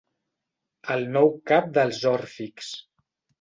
[0.95, 2.73] El nou cap dels òrfics.